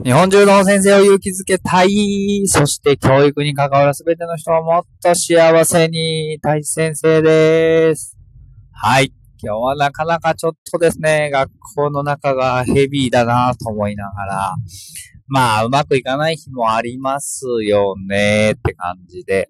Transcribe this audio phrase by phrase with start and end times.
[0.00, 2.42] 日本中の先生を勇気づけたい。
[2.46, 6.38] そして教育に関わるすべての人をもっと幸せに。
[6.42, 8.18] 大先生です。
[8.72, 9.12] はい。
[9.40, 14.54] 今日はなかなかちょっとですね、学校の中がヘビーだなと思いながら、
[15.28, 19.48] まあ、うまくいかない日もありますよねって感じで。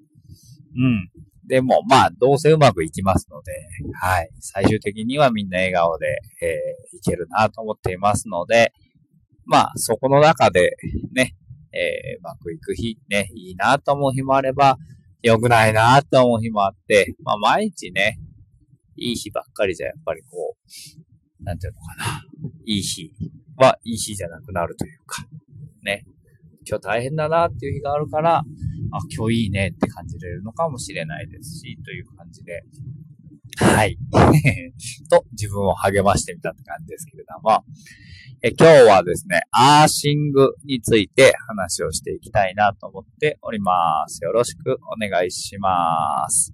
[0.76, 1.10] うん。
[1.46, 3.52] でも、まあ、どうせうまくいきますので、
[3.94, 4.30] はい。
[4.40, 6.06] 最終的にはみんな笑顔で、
[6.42, 8.72] えー、いけるなと思っていますので、
[9.44, 10.76] まあ、そこの中で
[11.12, 11.34] ね、
[11.72, 14.78] えー、うまくいく日、ね、いいなと思う日もあれば、
[15.22, 18.18] 良くないなと思う日もあって、まあ、毎日ね、
[18.96, 20.56] いい日ばっかりじゃ、やっぱりこ
[21.40, 22.24] う、なんていうのかな。
[22.66, 23.12] いい日
[23.56, 25.24] はいい日じゃなくなるというか、
[25.82, 26.04] ね。
[26.64, 28.44] 今日大変だなっていう日があるから、あ、
[29.14, 32.62] 今日いいねって感じれるのかもしれないですし、という感じで、
[33.58, 33.98] はい。
[35.10, 37.64] と、自分を励ましてみたって感じですけれども、
[38.42, 44.24] え今日はですね、アーシングについて話をしていきたいなと思っております。
[44.24, 46.52] よろしくお願いします。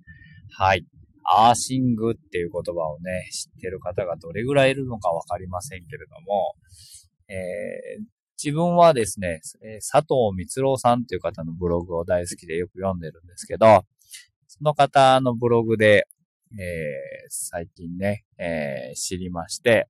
[0.50, 0.84] はい。
[1.24, 6.56] アーシングっていう言葉をね、知ってる方がどれぐらいいるのかわかりませんけれども、
[7.28, 8.04] えー、
[8.42, 9.40] 自分はですね、
[9.92, 13.82] 佐藤光郎さんっていう方のブログを大好きでよく読んでるんですけど、
[14.46, 16.06] その方のブログで、
[16.52, 19.88] えー、最近ね、えー、知りまして、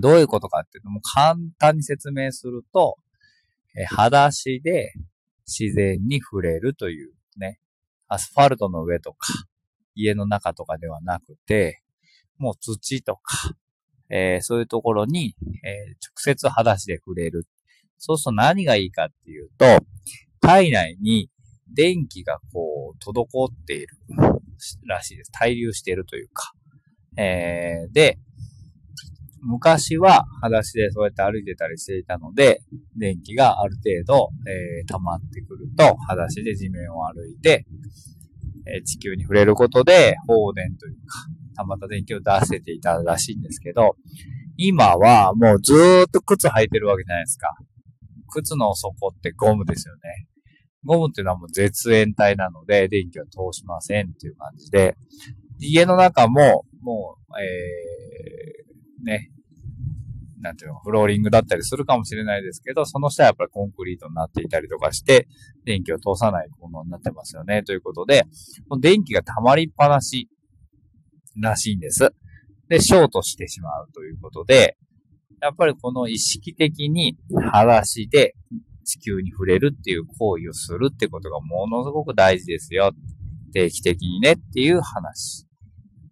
[0.00, 2.96] どういうことかっていうのも簡単に説明すると、
[3.76, 4.92] え裸足で
[5.46, 7.58] 自然に触れるというね、
[8.08, 9.26] アスファルトの上とか、
[9.94, 11.82] 家の中とかではなくて、
[12.38, 13.54] もう土とか、
[14.10, 17.46] えー、そういうところに、えー、直接裸足で触れる。
[17.98, 19.64] そうすると何がいいかっていうと、
[20.40, 21.30] 体内に
[21.72, 23.96] 電気がこう、滞っている
[24.86, 25.32] らしいです。
[25.38, 26.52] 滞留しているというか。
[27.16, 28.18] えー、で、
[29.42, 32.62] 昔は裸足でそうやって歩いてたりしていたので、
[32.96, 37.66] 電気がある程度、えー、溜まってくると、裸足で地面を歩いて、
[38.66, 41.26] えー、地球に触れることで、放電というか、
[41.56, 43.96] 溜まった電気を出せていたらしいんですけど、
[44.56, 47.48] 今はもうずーっと靴履いてるわけじゃないですか。
[48.28, 50.00] 靴の底ってゴムですよね。
[50.84, 54.96] ゴムっていうのはもう絶縁体なので、電気は通しませんっていう感じで、
[55.58, 59.30] 家の中も、もう、えー、ね、
[60.40, 65.28] なんていうの、フローリングだったりするかもしれないですけど、その下はやっぱりコンクリートになっていたりとかして、
[65.64, 67.62] 電気を通さないものになってますよね。
[67.62, 68.24] ということで、
[68.80, 70.28] 電気が溜まりっぱなし
[71.40, 72.12] らしいんです。
[72.68, 74.76] で、ショートしてしまうということで、
[75.40, 77.16] やっぱりこの意識的に
[77.52, 78.34] 裸足で
[78.82, 82.92] 地球に触れるっていう行為をするってことがものすごく大事ですよ。
[83.52, 85.46] 定期的にねっていう話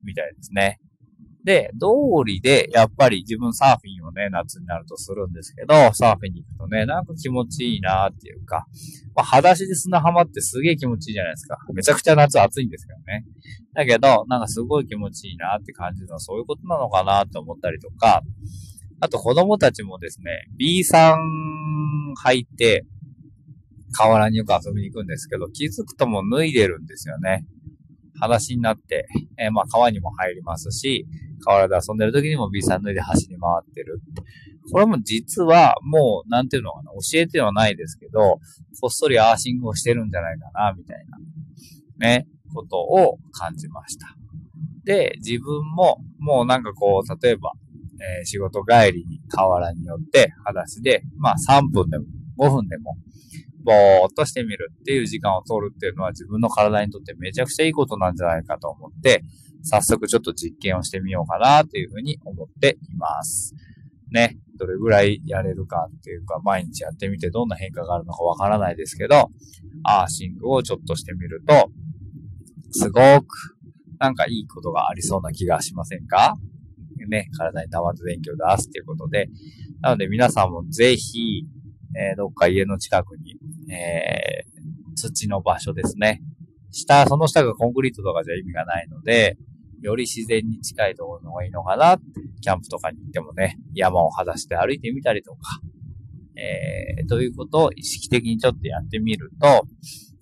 [0.04, 0.80] みたいですね。
[1.44, 8.66] で、道理で、やっぱり自分サーフィンをね、夏になるとするんですけど、サーフィンに行くとね、なんか気持ちいいなっていうか、
[9.14, 11.58] まあ、裸足で砂浜ってすげえ気持ちいいじゃないですか。
[11.72, 13.24] めちゃくちゃ夏暑いんですけどね。
[13.74, 18.22] だけど、なんかすごい気持ちいいなって感じるのはそういうことなのかなって思ったりとか、
[19.00, 21.59] あと子供たちもですね、B さん
[22.16, 22.84] 履いて、
[23.92, 27.44] 河原によく遊びに行くんですけど、気づくとも脱いでるんですよね。
[28.20, 31.06] 裸足になって、えー、まあ川にも入りますし、
[31.44, 34.00] 河原で遊んでる時にも B さん脱いで走り回ってる。
[34.70, 38.38] これも実はもう、なんていうのかな、教えてはないですけど、
[38.80, 41.04] こっそりアーシングをしてるんじゃないかな、みたい
[41.98, 44.14] な、ね、ことを感じました。
[44.84, 47.52] で、自分も、もうなんかこう、例えば、
[48.00, 52.06] えー、仕事帰りに河原によって、裸足で、まあ3分でも
[52.38, 52.96] 5分でも、
[53.62, 59.22] ぼーっとしてみるっていう時間を取るっていうのは自分の体にとってめちゃくちゃいいことなんじゃないかと思って、
[59.62, 63.54] 早速ちょっと実験をしてみようかなというふうに思っています。
[64.10, 64.38] ね。
[64.58, 69.30] どれぐらいやれるかっていうか、毎日やってみてどんな変化があるのかわからないですけど、
[69.84, 71.70] アーシングをちょっとしてみると、
[72.72, 73.56] すごく
[73.98, 76.36] なんかいいことがありそうな気がしませんか？
[77.10, 79.28] ね、体に溜まった電気を出すっていうことで。
[79.82, 81.44] なので皆さんもぜひ、
[81.96, 83.36] えー、どっか家の近くに、
[83.72, 86.22] えー、土の場所ですね。
[86.70, 89.36] 下、その下がコンクリートとかじゃ意味がないので、
[89.82, 91.98] より自然に近いところの方がいいのかな。
[92.40, 95.38] キャンプとかに行ってもね、山を裸足で歩いてみたりとか、
[96.36, 99.66] えー、ということを意識的にちょっとやってみると、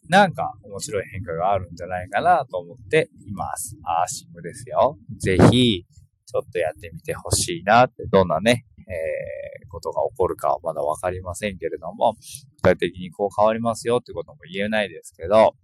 [0.08, 3.76] なんか面白い変化があるんじゃないかなと思っています。
[3.84, 4.98] アーシングですよ。
[5.18, 5.84] ぜひ、
[6.28, 12.16] ちょっとやってみてほしいなって、どんなね、えー、ことが起こるかはまだわかりませんけれども、
[12.56, 15.54] 具体的にこう変わりますよってことも言えないですけど、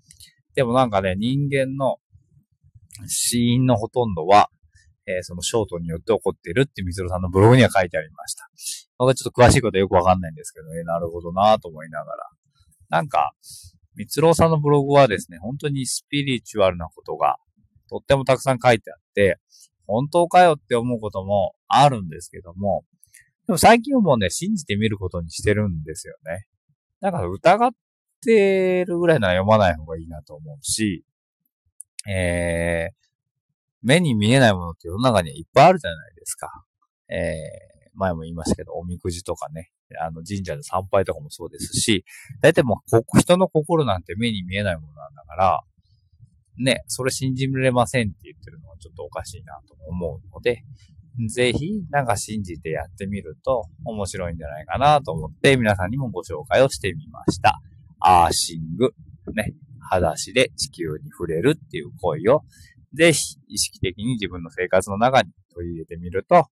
[0.54, 1.98] でもなんかね、人間の
[3.06, 4.48] 死因のほとんどは、
[5.06, 8.48] えー、そのショートによって起こっているってみずろさんのブログには書いてありました。
[8.96, 12.30] 僕はちょっと詳しいことはよくわかんないんですけどね、なるほどなと思いながら。
[12.88, 13.32] なんか、
[13.96, 17.36] みつろさんのブログはですね、本当にスピリチュアルなことが
[17.88, 19.38] とってもたくさん書いてあって、
[19.86, 22.84] 本当かよって思うこともあるんですけども、
[23.46, 26.46] でも最近はもうね、信じてみることにしてるんですよね。
[27.00, 27.70] だから疑っ
[28.24, 31.04] てるぐらいなら読まない方がいいなと思うし、
[32.08, 32.94] えー、
[33.82, 36.64] 目に見えないものって世の中にはいっぱいあるじゃないですか。
[37.08, 39.70] えー、前も言いましたけど、おみくじとかね、
[40.00, 42.04] あの神社で参拝とかもそうですし、
[42.40, 45.60] 大体もう人の心なんて目に見えないものなんだから、
[46.58, 50.62] ね、それ信じれませんって言ってるのはちょっとおかしいなと思うので、
[51.28, 57.60] ぜひ、なんか信じてやってみると面白いんじゃないかなと思って皆さんにもご紹介をしてみました。
[58.00, 58.90] アーシング。
[59.32, 59.54] ね。
[59.90, 62.42] 裸足で地球に触れるっていう行為を
[62.94, 66.46] ぜひ意識的に自分の生活の中に取り入れてみると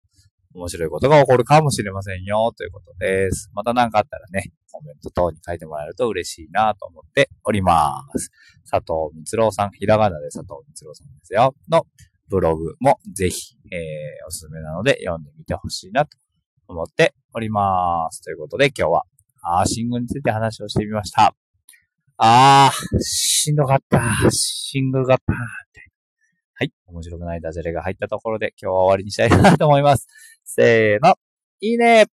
[0.54, 3.50] 面白いことが起こるかもしれませんよということです。
[3.54, 8.30] また何かあったらね、コメント等に書いてもらえると嬉しいなと思っております。
[8.70, 11.54] 佐藤光郎さん、ひらがなで佐藤光郎さんですよ。
[11.70, 11.86] の
[12.28, 16.16] ブログもぜひ、えー、おすすめなので読んでみてほしいなと
[16.66, 18.22] 思っております。
[18.22, 19.04] ということで今日は
[19.42, 21.34] アーシングについて話をしてみました。
[22.16, 24.00] あー、しんどかった。
[24.30, 25.38] シングがパーっ
[25.72, 25.90] て。
[26.54, 26.72] はい。
[26.86, 30.06] 面白くないダジャレが入ったところで今日は終わりにしたいなと思います。
[30.54, 31.14] せーの。
[31.60, 32.06] いいね